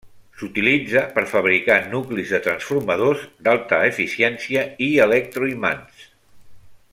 S'utilitza 0.37 1.01
per 1.17 1.23
fabricar 1.33 1.75
nuclis 1.91 2.31
de 2.35 2.39
transformadors 2.47 3.27
d'alta 3.49 3.83
eficiència 3.91 4.65
i 4.87 4.89
electroimants. 5.07 6.11